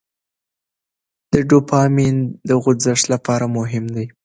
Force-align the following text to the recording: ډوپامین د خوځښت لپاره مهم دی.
ډوپامین 1.49 2.15
د 2.47 2.49
خوځښت 2.61 3.05
لپاره 3.13 3.45
مهم 3.57 3.85
دی. 3.95 4.05